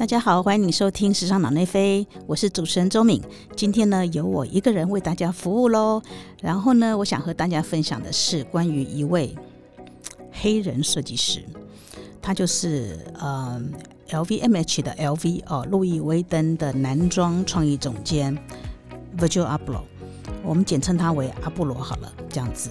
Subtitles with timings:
[0.00, 3.22] 大家好，欢迎你收听《时尚脑内飞》，我是主持人周敏。
[3.54, 6.00] 今天呢，由我一个人为大家服务喽。
[6.40, 9.36] 然后呢，我想和大家分享的是关于一位
[10.32, 11.44] 黑人设计师，
[12.22, 13.62] 他就是呃
[14.08, 18.34] LVMH 的 LV 哦，路易威登的男装创意总监
[19.18, 19.82] Virgil Abloh，
[20.42, 22.70] 我们简称他为阿布罗好了，这样子。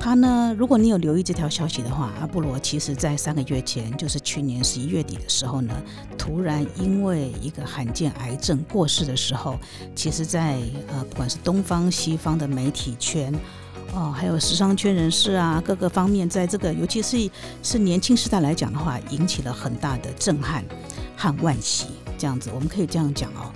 [0.00, 0.56] 他呢？
[0.58, 5.74] 如果你有留意这条消息的话，阿布罗其实在三个月前，就是去年十一月底的时候呢，
[6.16, 9.58] 突然因为一个罕见癌症过世的时候，
[9.94, 13.30] 其实，在呃不管是东方西方的媒体圈，
[13.94, 17.30] 哦，还有时尚圈人士啊，各个方面，在这个尤其是
[17.62, 20.64] 是年轻时代来讲的话，引起了很大的震撼
[21.14, 21.88] 和惋惜。
[22.16, 23.52] 这样子，我们可以这样讲哦，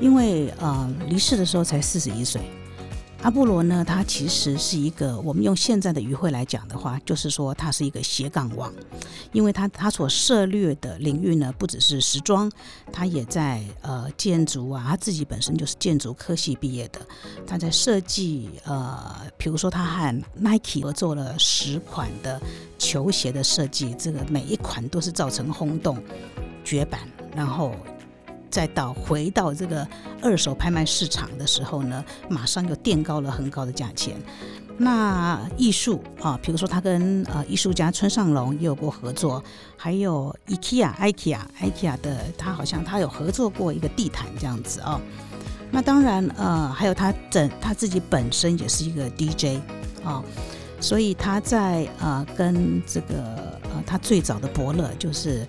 [0.00, 2.42] 因为呃离世的时候才四十一岁。
[3.24, 8.70] 阿波罗呢，他其实是一个，我们用现在的语汇来讲的话，就是说他是一个斜杠王，
[9.32, 12.52] 因为他他所涉猎的领域呢，不只是时装，
[12.92, 17.00] 他也在呃建筑啊，他自己本身就是建筑科系毕业的，
[17.46, 22.38] 他在设计呃，比如说他和 Nike 合作了十款的
[22.78, 25.96] 球鞋的设计，这个每一款都是造成轰动、
[26.62, 27.00] 绝版，
[27.34, 27.74] 然后。
[28.54, 29.84] 再到回到这个
[30.22, 34.14] 二手拍卖市场的时候呢，马上又垫高了很高的价钱。
[34.78, 39.42] 那艺术啊，比如说他跟呃艺术家村上隆也有过合作，
[39.76, 45.00] 还有 IKEA、IKEA、IKEA 的他好像他有合作过一个地毯这样子哦。
[45.72, 49.60] 那当然呃，还有他整他自己本身也是一个 DJ
[50.04, 50.22] 啊，
[50.80, 53.16] 所以他在呃跟这个
[53.64, 55.44] 呃他最早的伯乐就是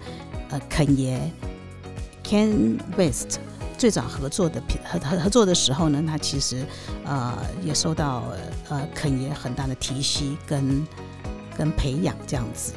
[0.50, 1.31] 呃肯爷。
[2.27, 3.39] Ken West
[3.77, 6.65] 最早合作的合合合作的时候呢，他其实
[7.05, 8.23] 呃也受到
[8.67, 10.87] 呃肯爷很大的提携跟
[11.55, 12.73] 跟培养这样子。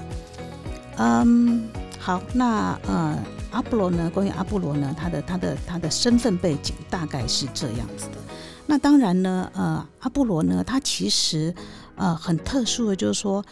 [0.99, 1.67] 嗯，
[1.99, 3.19] 好，那呃
[3.51, 4.11] 阿波罗呢？
[4.11, 8.19] 关于阿波罗呢，他的他的他的身份背景大概是这样子的。
[8.67, 11.55] 那当然呢，呃阿波罗呢，他其实
[11.97, 13.43] 呃很特殊的，就是说。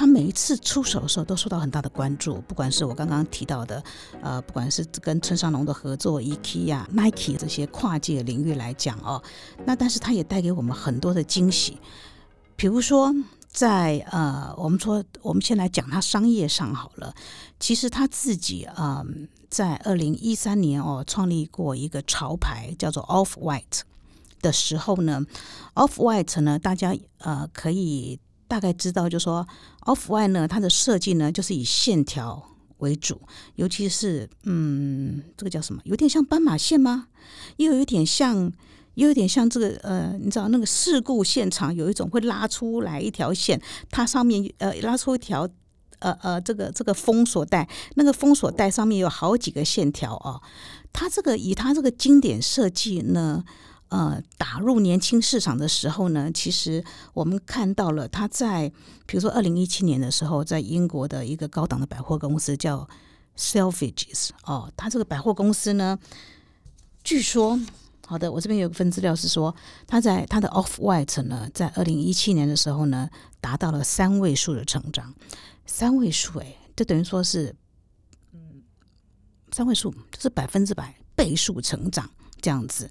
[0.00, 3.84] 他每一次出手的时候都受到很大的关注，不管是我刚刚提到的，
[4.22, 9.22] 呃，不管是跟村上隆的合作，IKEA、Nike 这些跨界领域来讲哦，
[9.66, 11.78] 那但是他也带给我们很多的惊喜。
[12.56, 13.14] 比如说，
[13.46, 17.14] 在呃，我们说我们先来讲他商业上好了，
[17.58, 19.04] 其实他自己啊，
[19.50, 23.82] 在二零一三年哦，创立过一个潮牌叫做 Off White
[24.40, 25.26] 的时候呢
[25.74, 28.18] ，Off White 呢，大家呃可以。
[28.50, 29.46] 大概知道，就说
[29.82, 32.44] Off White 呢，它的设计呢就是以线条
[32.78, 33.20] 为主，
[33.54, 35.80] 尤其是嗯，这个叫什么？
[35.84, 37.06] 有点像斑马线吗？
[37.58, 38.52] 又有点像，
[38.94, 45.48] 又有点像这个呃，你知道那个事故现场有一种会拉出来一条线，它上面呃拉出一条
[46.00, 50.42] 呃呃这个这个封锁带，那个封锁带上面有好几个线条哦。
[50.92, 53.44] 它这个以它这个经典设计呢。
[53.90, 58.72] 呃，打入年轻市场的时候呢，其实我们看到了他在，
[59.04, 62.88] 比如说二零一七年的时候，在英国的一个高档的百货公司叫
[63.36, 65.98] Selfridges 哦，他这个百货公司呢，
[67.02, 67.58] 据说，
[68.06, 69.52] 好的，我这边有一份资料是说，
[69.88, 75.12] 他在他的 Off White 呢，在二零一七年的时候呢，达到了三位数的成长，
[75.66, 77.56] 三位数，哎，这等于说是，
[78.32, 78.62] 嗯，
[79.50, 82.08] 三位数就是百分之百倍数成长
[82.40, 82.88] 这样子。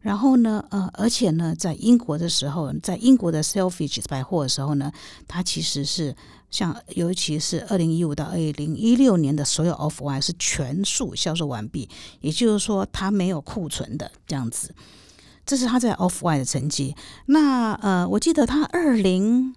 [0.00, 4.90] 然后呢，呃，而且呢，在英国的时候，在英国的 Selfridge 百货的时候呢，
[5.28, 6.16] 它其实是
[6.50, 11.88] 像，尤其是二零一五到二零一六年的所有 Off White 是全数销售完毕，
[12.22, 14.74] 也就是说它没有库存的这样子。
[15.44, 16.94] 这是他在 Off White 的成绩。
[17.26, 19.54] 那呃，我记得他二零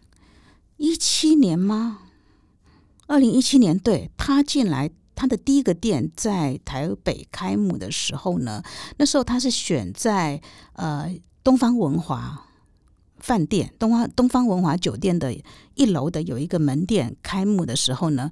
[0.77, 1.99] 一七年吗？
[3.07, 4.91] 二零一七年，对他进来。
[5.16, 8.63] 他的第一个店在台北开幕的时候呢，
[8.97, 10.41] 那时候他是选在
[10.74, 11.13] 呃
[11.44, 12.47] 东方文华
[13.19, 15.34] 饭店、东方东方文华酒店的
[15.75, 18.31] 一楼的有一个门店开幕的时候呢，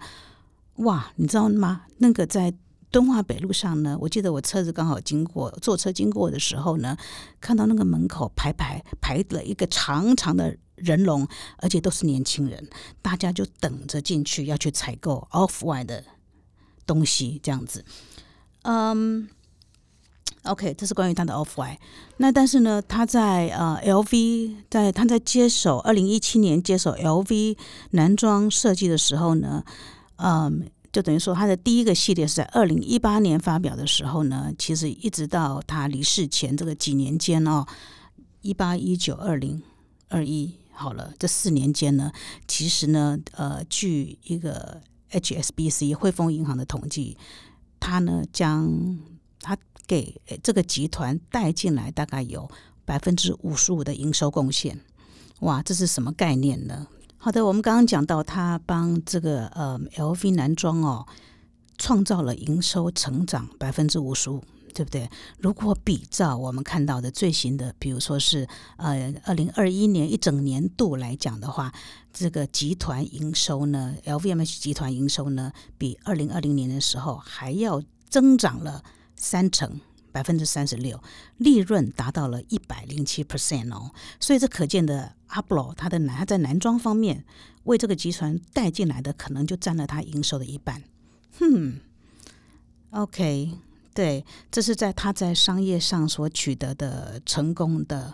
[0.77, 1.83] 哇，你知道吗？
[1.99, 2.53] 那个在
[2.89, 6.97] 敦化北路上呢，我记得我车子刚好经过，坐车经过的时候呢，
[7.39, 11.25] 看到那个门口排排排了一个长长的人龙，
[11.59, 12.67] 而且都是年轻人，
[13.01, 16.03] 大家就等着进去要去采购 Off White 的。
[16.85, 17.83] 东西这样子，
[18.63, 19.27] 嗯
[20.43, 21.77] ，OK，这是关于他的 Off White。
[22.17, 27.57] 那但是呢，他在呃 LV，在他在接手二零一七年接手 LV
[27.91, 29.63] 男装设计的时候呢，
[30.17, 37.65] 嗯，就等于说他的第一个系列是在二零一八年发表的时候呢，其实一直到他离世前这个几年间哦，
[38.41, 39.61] 一八一九二零
[40.09, 42.11] 二一，好了，这四年间呢，
[42.47, 44.81] 其实呢，呃，据一个。
[45.11, 47.17] HSBC 汇丰银行的统计，
[47.79, 48.97] 它呢将
[49.39, 52.49] 它给这个集团带进来大概有
[52.85, 54.79] 百分之五十五的营收贡献。
[55.41, 56.87] 哇，这是什么概念呢？
[57.17, 61.05] 好的，我们刚刚讲到他帮这个呃 LV 男装哦
[61.77, 64.43] 创造了营收成长百分之五十五。
[64.71, 65.09] 对不对？
[65.39, 68.47] 如果比照我们看到的最新的，比如说是
[68.77, 71.73] 呃二零二一年一整年度来讲的话，
[72.13, 78.83] 这个集团营收呢，LVMH 集团营收呢，比二零二零年的时候还要增长了
[79.15, 79.79] 三成，
[80.11, 81.01] 百分之三十六，
[81.37, 83.91] 利润达到了一百零七 percent 哦。
[84.19, 87.23] 所以这可见的阿布罗，他的男在男装方面
[87.63, 90.83] 为这个集团带进来的，可能就占了他营收的一半。
[91.39, 91.79] 哼
[92.89, 93.51] ，OK。
[93.93, 98.13] 对，这是在他在商业上所取得的成功的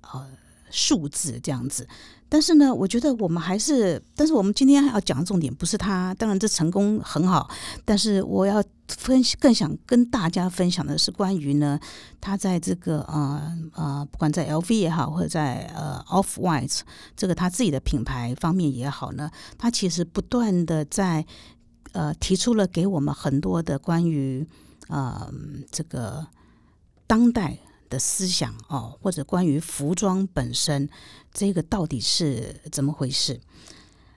[0.00, 0.26] 呃
[0.70, 1.86] 数字这样子。
[2.30, 6.14] 但是呢，我觉得我们还是，但是我们今天要讲的重点不是他。
[6.14, 7.50] 当然，这成功很好，
[7.84, 11.78] 但是我要分更想跟大家分享的是关于呢，
[12.22, 16.80] 他在这个呃呃，不管在 LV 也好，或者在呃 Off White
[17.14, 21.26] 这个他自己的品牌方面也好呢，他其实不断的在
[21.92, 24.48] 呃提出了给我们很多的关于。
[24.92, 25.32] 呃，
[25.70, 26.26] 这个
[27.06, 27.56] 当代
[27.88, 30.86] 的思想哦，或者关于服装本身，
[31.32, 33.40] 这个到底是怎么回事？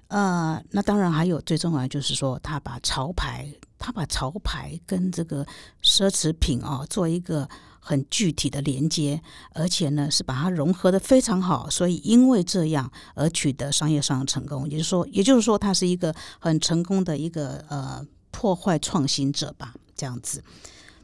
[0.09, 3.49] 呃，那当然还有最重要就是说，他把潮牌，
[3.79, 5.45] 他把潮牌跟这个
[5.81, 7.47] 奢侈品哦，做一个
[7.79, 9.21] 很具体的连接，
[9.53, 14.69] 而且呢是把它融合的非常好，所以因为这样而取得商业上的成功。
[14.69, 19.73] 也就是说，也就是说，他是一个很成功的一个呃破坏创新者吧。
[19.95, 20.43] 这样子，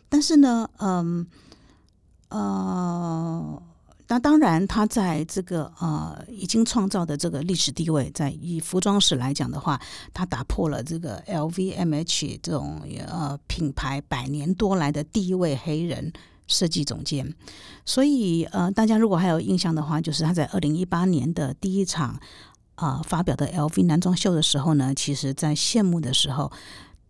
[0.09, 1.25] 但是呢，嗯，
[2.27, 3.63] 呃，
[4.07, 9.79] 那当然，他在这个呃已经创造的这个历史地位，在以服装史来讲的话，
[10.13, 16.11] 他打破了这个 LVMH 这种呃品牌百年多来的第一位黑人
[16.45, 17.33] 设计总监。
[17.85, 22.19] 所以，呃，大家如果还有印象的话，就是他在二零一八年的第一场
[22.75, 26.51] 啊发表的 LV 男装秀的时候呢，其实在谢幕的时候。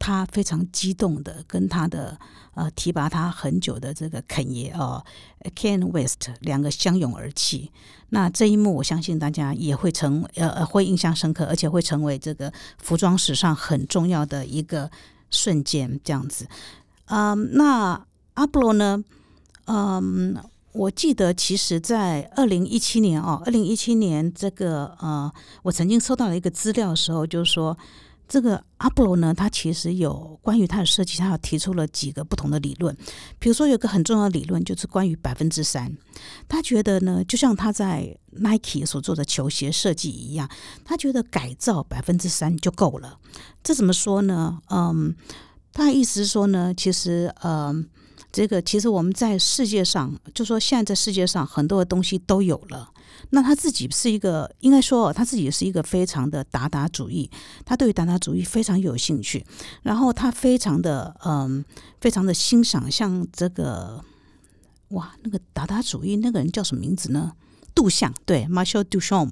[0.01, 2.17] 他非常激动的跟他的
[2.55, 5.01] 呃提拔他很久的这个肯爷哦
[5.55, 7.71] ，Ken West 两个相拥而泣。
[8.09, 14.89] 那这一幕，我相信大家也会成呃呃会印象深刻，而且会成为这个服装史上很重要的一个
[15.29, 15.99] 瞬间。
[16.03, 16.47] 这样子，
[17.05, 19.01] 嗯，那阿布罗呢？
[19.67, 20.35] 嗯，
[20.73, 25.31] 我记得其实在二零一七年哦，二零一七年这个呃，
[25.63, 27.77] 我曾经收到了一个资料的时候，就是说。
[28.31, 32.95] 这个阿波罗呢，他其实有关于他的设计，他提出了几个不同的理论。
[33.39, 35.93] 比如说，有个很重要的理论就是关于百分之三。
[36.47, 40.49] 他觉得呢，就像他在 Nike 所做的球鞋设计一样，
[40.85, 43.19] 他觉得改造百分之三就够了。
[43.61, 44.61] 这怎么说呢？
[44.69, 45.13] 嗯，
[45.73, 47.87] 他意思是说呢，其实，嗯，
[48.31, 52.91] 这个其实我们在世界上，就说现在在世界上很多的东西都有了。
[53.29, 57.29] 那他自己是一个，应该说他自己是一个非常的达达主义，
[57.63, 59.45] 他对于达达主义非常有兴趣，
[59.83, 61.63] 然后他非常的嗯，
[62.01, 64.03] 非常的欣赏像这个，
[64.89, 67.31] 哇，那个达达主义那个人叫什么名字呢？
[67.73, 69.31] 杜象对，Marshall Duchamp。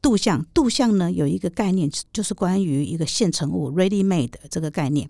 [0.00, 5.08] 杜象，杜象呢有一个概念，就是关于一个现成物 （ready made） 这个概念。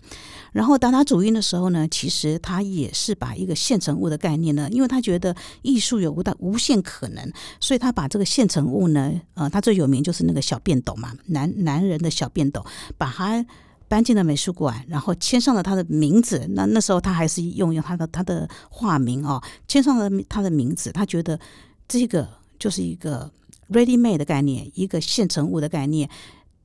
[0.51, 7.27] 然后达达主义的时候呢，其实他也是把一个现成物的概念呢，因为他觉得艺术有无的无限可能，
[7.59, 12.63] 所以他把这个现成物呢，呃，他最有名就是那个小便斗嘛，男男人的小便斗，
[12.95, 13.43] 把它
[13.87, 16.45] 搬进了美术馆，然后签上了他的名字。
[16.49, 20.91] 那那时候他还是用用他的他的化名哦，签上了他的名字。
[20.91, 21.39] 他觉得
[21.87, 23.31] 这个就是一个。
[23.69, 26.07] Ready made 的概念，一个现成物的概念，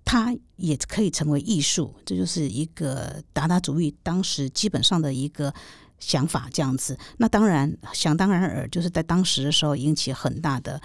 [0.05, 1.95] 它也可以成为艺术。
[2.05, 5.55] 这就是一个达达主义当时基本上的一个
[6.01, 6.99] 想法，这样子。
[7.17, 10.79] 那当然，想当然尔，就是在当时的时候引起很大的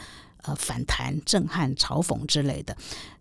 [0.44, 2.78] 呃反弹、震撼、嘲讽之类的。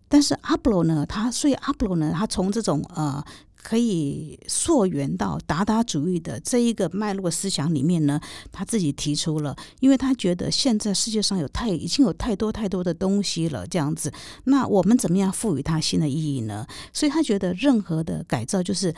[0.07, 3.25] 但是阿布罗呢，他所以阿布罗呢，他从这种呃。
[3.63, 14.13] 可以溯源到达达主义的这一个脉络思想里面呢，他自己提出了，因为他觉得现在世界上有太已经有太多太多的东西了，这样子，
[14.45, 16.67] 那我们怎么样赋予它新的意义呢？
[16.93, 18.93] 所以他觉得任何的改造就是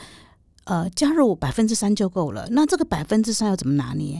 [0.63, 2.47] 呃加入百分之三就够了。
[2.49, 4.19] 那这个百分之三要怎么拿捏？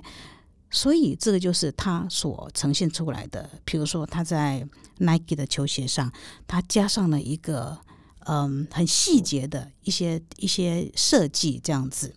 [0.69, 3.49] 所以这个就是他所呈现出来的。
[3.65, 4.67] 比如说他在
[4.99, 6.11] Nike 的球鞋上，
[6.45, 7.79] 他加上了一个。
[8.25, 12.13] 嗯，很细节的一些一些设计这样子，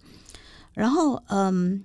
[0.75, 1.85] 然后嗯，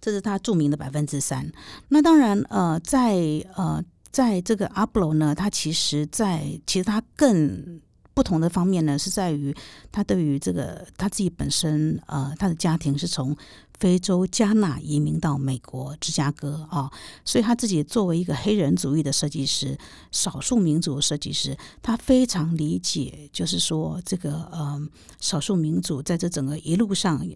[0.00, 1.50] 这是他著名的百分之三。
[1.88, 3.14] 那当然呃，在
[3.54, 7.80] 呃，在这个阿布罗呢，他其实在其实他更
[8.14, 9.54] 不同的方面呢，是在于
[9.90, 13.34] 他对于这个他自己本身，呃，他的家庭是从
[13.82, 16.88] 非洲加纳移民到美国芝加哥啊，
[17.24, 19.76] 所以他自己作为一个黑人主义的设计师、
[20.12, 24.80] 少数民族设计师，他非常理解，就是说这个呃
[25.18, 27.26] 少数民族在这整个一路上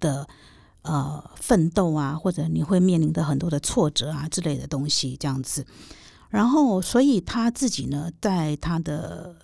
[0.00, 0.26] 的
[0.82, 5.64] 呃奋斗啊，或者你会面临的很多的挫折啊之类的东西，这样子。
[6.30, 9.36] 然后，所以他自己呢，在他的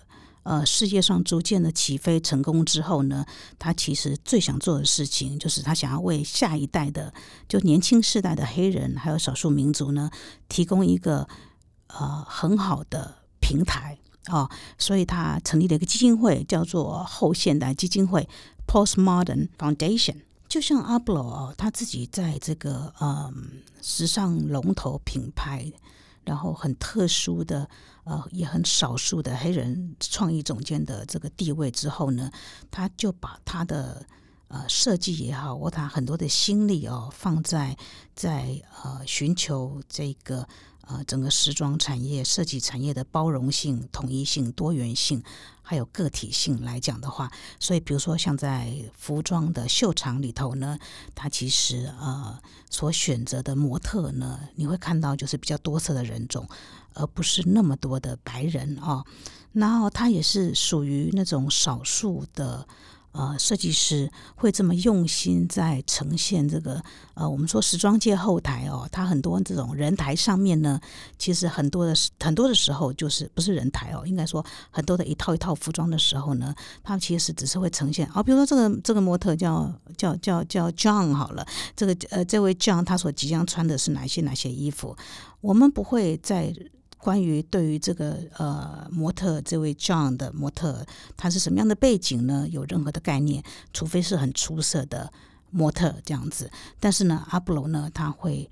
[0.43, 3.25] 呃事业上逐渐的起飞成功之后呢，
[3.57, 7.13] 他其实最想做的事情，就是他想要为下一代的，
[7.47, 10.11] 就年轻世代的黑人还有少数民族呢，
[10.47, 11.27] 提供一个
[11.87, 14.49] 呃很好的平台啊。
[14.77, 18.27] 所以他成立了一个基金会，叫做后现代基金会
[18.67, 20.17] （Postmodern Foundation）。
[20.49, 25.71] 就像阿布罗哦，他自己在这个嗯时尚龙头品牌。
[26.25, 27.69] 然后很特殊的，
[28.03, 32.31] 呃，也很少数的黑人创意总监的这个地位之后呢，
[32.69, 34.05] 他就把他的
[34.47, 37.77] 呃设计也好，我他很多的心力哦，放在
[38.15, 40.47] 在呃寻求这个。
[40.87, 45.23] 呃，整个时装产业、设计产业的包容性、统一性、多元性，
[45.61, 50.77] 还有个体性来讲的话，所以比如说像在服装的秀场里头呢，
[51.15, 52.37] 它其实呃
[52.69, 56.47] 所选择的模特呢，你会看到就是比较多色的人种，
[56.93, 59.05] 而不是那么多的白人啊。
[59.53, 62.67] 然后它也是属于那种少数的。
[63.13, 70.79] 呃，设计师会这么用心在呈现这个呃，我们说时装界后台哦，它很多这种人台上面呢，
[71.17, 76.53] 其实很多的很多的时候就是不是人台哦，应该说很多的一套一套服装的时候呢，
[76.83, 84.97] 他其实只是会呈现啊，比如说这个这个模特叫叫叫叫 John 好了，这个呃这位 John 他所即将穿的是哪些哪些衣服，
[85.39, 86.53] 我们不会在。
[87.03, 90.85] 关于对于这个呃模特这位 John 的模特，
[91.17, 92.47] 他是什么样的背景呢？
[92.49, 93.43] 有任何的概念？
[93.73, 95.11] 除非是很出色的
[95.51, 96.49] 模特这样子。
[96.79, 98.49] 但是呢，阿布罗呢，他会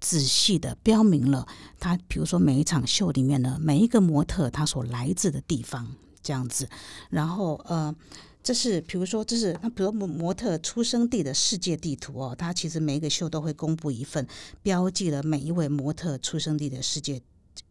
[0.00, 1.46] 仔细的标明了
[1.80, 5.90] 他，比如说每一场秀里面呢，每一个模特他所来自的地方
[6.22, 6.68] 这样子。
[7.08, 7.94] 然后呃，
[8.42, 14.26] 这是比如说这是那比如模模特出生地的世界地图哦，他其实每一个秀都会公布一份，
[14.62, 17.22] 标记了每一位模特出生地的世界。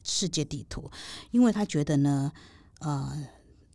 [0.04, 0.92] 世界地图，
[1.32, 2.32] 因为他觉得呢，
[2.80, 3.28] 呃，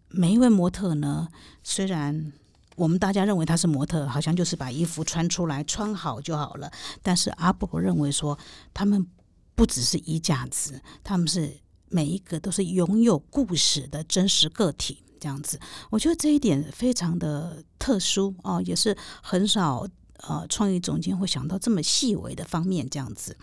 [0.09, 1.29] 每一位模特呢，
[1.63, 2.33] 虽然
[2.77, 6.71] 我们大家认为他是模特，好像就是把衣服穿出来穿好就好了，
[7.03, 8.39] 但是阿布认为说，
[8.73, 9.07] 他们
[9.55, 11.59] 不只是衣架子，他们是
[11.89, 15.59] 每一个都是拥有故事的真实个体，这样子，
[15.91, 19.87] 我觉得这一点非常的特殊哦，也是很少。
[20.27, 23.37] 呃，创意总监会想到这么细微的方面，这样子。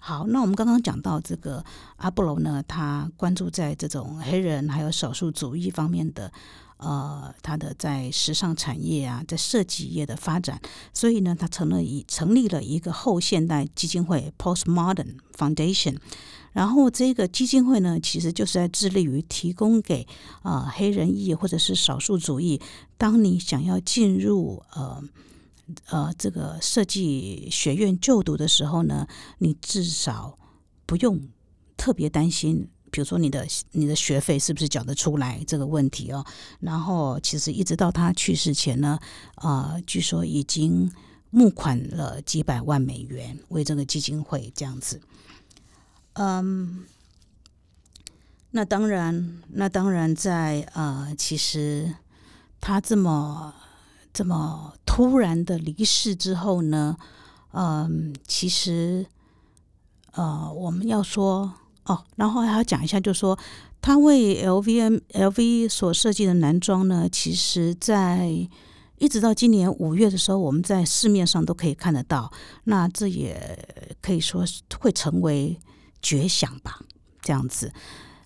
[0.00, 1.64] 好，那我们刚刚讲到这个
[1.98, 6.32] 阿布罗呢，他关注在这种黑人还有少数主义方面的，
[6.78, 10.60] 呃，他的在时尚产业啊，在设计业的发展，
[10.92, 15.96] 所以呢，他成了一成立了一个后现代基金会 （Postmodern Foundation）。
[16.52, 20.04] 然后这个基金会呢，其实就是在致力于提供给
[20.42, 22.60] 啊黑人裔或者是少数主义，
[22.98, 25.00] 当你想要进入呃。
[25.86, 29.06] 呃，这个设计学院就读的时候呢，
[29.38, 30.38] 你至少
[30.86, 31.28] 不用
[31.76, 36.24] 特别担心，比如说你的你的学费是不是缴得出来这个问题哦。
[36.60, 38.96] 然后，其实一直到他去世前呢，
[39.34, 40.88] 啊，据说已经
[41.30, 45.00] 募款了几百万美元为这个基金会这样子。
[46.12, 46.84] 嗯，
[48.52, 51.92] 那当然，那当然，在呃，其实
[52.60, 53.52] 他这么。
[54.16, 56.96] 这么突然的离世之后呢？
[57.52, 59.04] 嗯，其实，
[60.12, 61.52] 呃，我们要说
[61.84, 63.38] 哦，然后还要讲一下，就是说
[63.82, 68.48] 他为 L V M L V 所设计的男装呢，其实在
[68.96, 72.32] 一直到今年五月的时候，我们在市面上都可以看得到。
[72.64, 73.68] 那这也
[74.00, 74.46] 可以说
[74.80, 75.60] 会成为
[76.00, 76.80] 绝响吧，
[77.20, 77.70] 这样子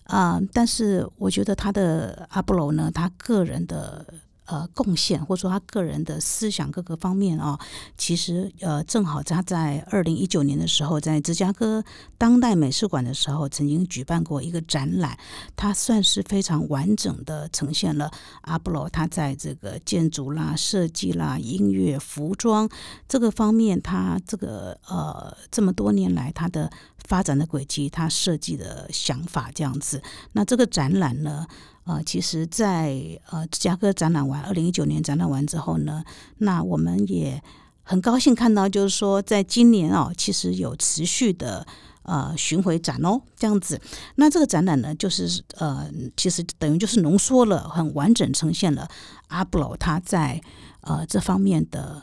[0.05, 0.41] 啊。
[0.53, 4.07] 但是我觉得他的阿波罗呢，他个人的。
[4.51, 7.57] 呃，贡献或者说他个人的思想各个方面啊，
[7.97, 11.85] 其实呃，正好他在二零一九年的时候，在芝加哥
[12.19, 15.17] 当代美术馆的时候，曾经举办过一个展览，
[15.55, 22.69] 他算是非常完整的呈现了阿布罗他在这个建筑啦、设计啦、音乐、服装
[23.07, 26.69] 这个方面，他这个呃这么多年来他的
[27.07, 30.03] 发展的轨迹，他设计的想法这样子。
[30.33, 31.47] 那这个展览呢？
[31.91, 36.05] 呃，其实，在呃芝加哥展览完，二零一九年展览完之后呢，
[36.39, 37.43] 那我们也
[37.83, 41.67] 很高兴看到，就是说，在今年哦，其实有持续的
[42.03, 43.81] 呃巡回展哦，这样子。
[44.15, 48.89] 那这个展览呢，就是呃，其实等于就是浓缩了，很完整呈现了
[49.27, 50.41] 阿布罗他在
[50.83, 52.01] 呃这方面的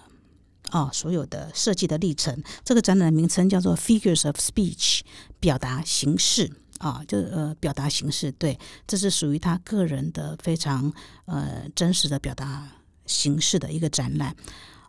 [0.71, 2.43] 啊所有的设计的历程。
[2.65, 5.01] 这个展览的名称叫做 Figures of Speech，
[5.39, 8.31] 表达形式啊，就呃表达形式。
[8.31, 10.91] 对，这是属于他个人的非常
[11.25, 12.67] 呃真实的表达
[13.05, 14.35] 形式的一个展览。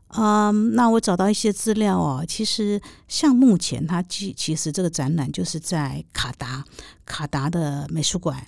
[0.08, 2.24] 嗯，那我找到一些资料哦。
[2.26, 6.64] 其实像目前它其其实这个展览就是在卡达，
[7.04, 8.46] 卡达的美术馆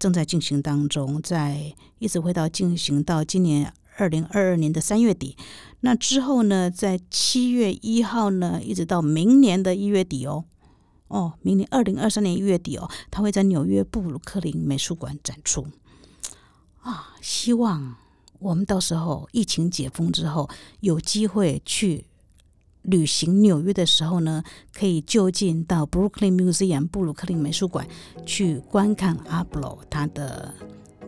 [0.00, 5.36] 正在进行当中，在一直会到进行到今年二零二二年的三月底。
[5.80, 10.44] 那之后呢，在七月一号呢，一直到明年的一月底哦，
[11.08, 15.66] 哦，明年二零二三年一月底哦，他会在纽约布鲁克林美术馆展出。
[16.82, 17.96] 啊，希望。
[18.38, 20.48] 我们到时候疫情解封之后，
[20.80, 22.04] 有机会去
[22.82, 24.44] 旅行纽约的时候呢，
[24.74, 27.88] 可以就近到 Brooklyn Museum 布鲁克林美术馆
[28.26, 30.54] 去观看阿布罗他的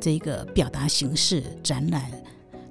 [0.00, 2.11] 这个表达形式展览。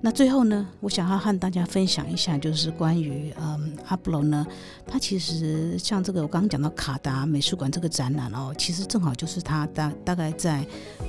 [0.07, 4.47] 那最后呢，我想要和大家分享一下，就是关于嗯阿布罗呢，
[4.85, 10.65] 他其实像这个我刚刚讲到卡达美术馆这个展览哦，其实正好就是他大大概在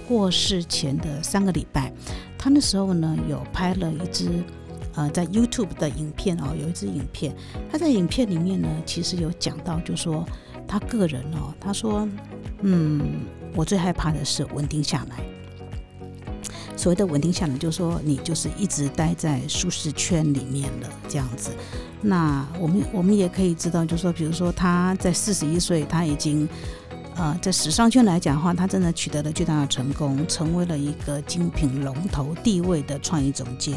[0.09, 1.93] 过世前的三个礼拜，
[2.37, 4.43] 他那时候呢有拍了一支
[4.97, 7.33] 呃在 YouTube 的影片哦，有一支影片，
[7.71, 10.26] 他在影片里面呢其实有讲到，就说
[10.67, 12.05] 他个人哦，他说
[12.62, 13.00] 嗯，
[13.55, 15.38] 我最害怕的是稳定下来。
[16.79, 21.51] 所谓的稳定下来，就是说你就是一直待在舒适圈里面了，这样子。
[22.01, 26.49] 那我们我们也可以知道，就是说，比如说他在四十一岁，他已经
[27.17, 33.77] 呃在时尚圈来讲的话，他真的取得了巨大的成功，成为了一个精品龙头地位的创意总监。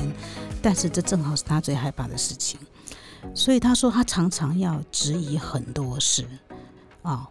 [0.61, 2.59] 但是这正好是他最害怕的事情，
[3.33, 6.23] 所以他说他常常要质疑很多事
[7.01, 7.27] 啊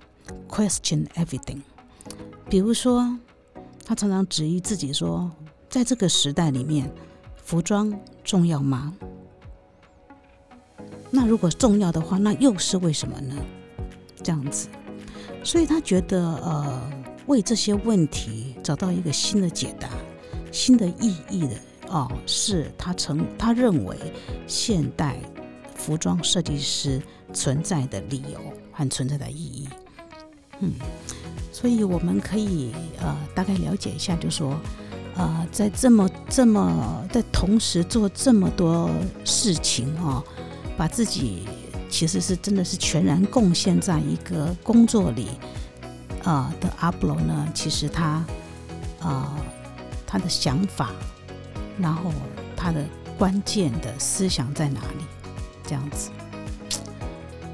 [0.49, 1.61] ，question everything。
[2.49, 3.17] 比如说，
[3.85, 5.31] 他常常质疑自己说。
[5.71, 6.93] 在这个时代里面，
[7.37, 8.93] 服装重要吗？
[11.13, 13.37] 那如果重要的话，那又是为什么呢？
[14.21, 14.69] 这样子，
[15.45, 16.91] 所以他觉得，呃，
[17.27, 19.89] 为这些问题找到一个新的解答、
[20.51, 21.57] 新的意义的，
[21.89, 23.97] 哦，是他成他认为
[24.49, 25.17] 现代
[25.77, 27.01] 服装设计师
[27.33, 28.41] 存在的理由
[28.73, 29.69] 和存在的意义。
[30.59, 30.73] 嗯，
[31.53, 34.59] 所以我们可以呃大概了解一下，就说。
[35.21, 38.89] 呃，在这么这么在同时做这么多
[39.23, 40.25] 事情哦，
[40.79, 41.47] 把自己
[41.91, 45.29] 其实是真的是全然贡献在一个工作里，
[46.25, 48.25] 呃的阿布罗呢，其实他
[49.01, 49.37] 呃
[50.07, 50.91] 他的想法，
[51.79, 52.11] 然后
[52.57, 52.83] 他的
[53.19, 55.05] 关键的思想在哪里？
[55.67, 56.09] 这样子。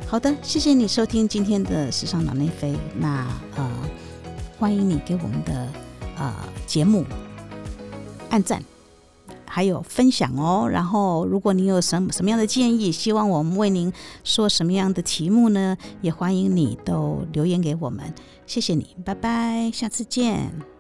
[0.07, 2.77] 好的，谢谢你收听今天的时尚脑内飞。
[2.97, 3.27] 那
[3.57, 3.69] 呃，
[4.57, 5.69] 欢迎你给我们的
[6.17, 6.33] 呃
[6.65, 7.05] 节目。
[8.37, 8.63] 按赞，
[9.47, 10.69] 还有分享哦。
[10.71, 13.91] 然后，如果你有什么什么样的建议，希望我们为您
[14.25, 15.75] 说什么样的题目呢？
[16.03, 18.13] 也欢迎你都留言给我们。
[18.47, 20.76] 谢谢你，拜拜，下次见。